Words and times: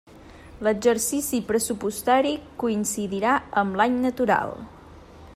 L'exercici 0.67 1.41
pressupostari 1.49 2.31
coincidirà 2.63 3.33
amb 3.65 3.79
l'any 3.83 4.01
natural. 4.07 4.57